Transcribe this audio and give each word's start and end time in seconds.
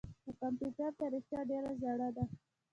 د 0.25 0.27
کمپیوټر 0.41 0.91
تاریخچه 1.01 1.39
ډېره 1.49 1.71
زړه 1.81 2.09
ده. 2.15 2.23